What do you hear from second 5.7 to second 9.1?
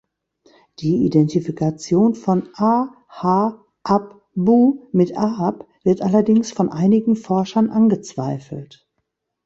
wird allerdings von einigen Forschern angezweifelt.